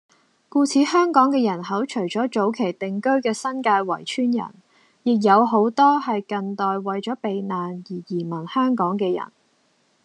[0.49, 4.55] 故此香港嘅人口除咗早期定居嘅新界圍村人，
[5.03, 9.31] 亦有好多係近代為咗避難而移民香港嘅人